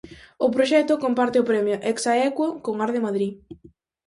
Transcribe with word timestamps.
O 0.45 0.47
proxecto 0.55 1.01
comparte 1.03 1.37
o 1.41 1.47
premio 1.51 1.77
Ex 1.91 1.99
Aequo 2.11 2.47
con 2.65 2.75
Arde 2.85 3.05
Madrid. 3.07 3.31